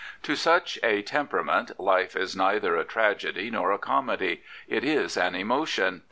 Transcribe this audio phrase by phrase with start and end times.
[0.23, 5.35] To such a temperament, life is neither a tragedy nor a comedy: it is an
[5.35, 5.99] emotion.